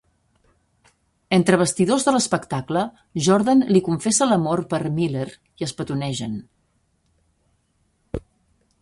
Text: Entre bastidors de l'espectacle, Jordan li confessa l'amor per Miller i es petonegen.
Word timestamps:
Entre 1.37 1.59
bastidors 1.61 2.05
de 2.07 2.13
l'espectacle, 2.15 2.83
Jordan 3.27 3.63
li 3.77 3.83
confessa 3.91 4.29
l'amor 4.31 4.65
per 4.75 4.83
Miller 4.97 5.29
i 5.31 5.69
es 5.71 5.79
petonegen. 5.83 6.37